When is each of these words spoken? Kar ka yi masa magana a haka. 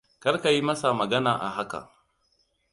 Kar 0.21 0.35
ka 0.41 0.49
yi 0.55 0.61
masa 0.67 0.87
magana 1.01 1.31
a 1.47 1.49
haka. 1.57 1.79